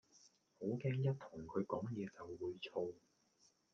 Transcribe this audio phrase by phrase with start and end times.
[0.59, 2.91] 好驚一同佢講野就會燥